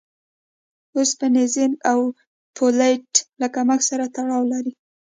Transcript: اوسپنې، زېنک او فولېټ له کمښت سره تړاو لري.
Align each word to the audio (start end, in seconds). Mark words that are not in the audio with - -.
اوسپنې، 0.97 1.43
زېنک 1.53 1.75
او 1.91 1.99
فولېټ 2.55 3.09
له 3.41 3.47
کمښت 3.55 3.85
سره 3.89 4.05
تړاو 4.15 4.43
لري. 4.53 4.73